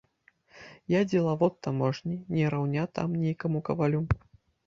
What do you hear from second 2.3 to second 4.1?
не раўня там нейкаму кавалю.